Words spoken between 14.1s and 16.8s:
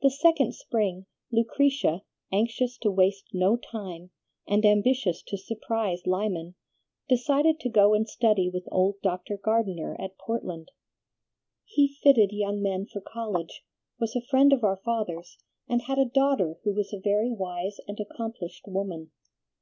a friend of our father's, and had a daughter who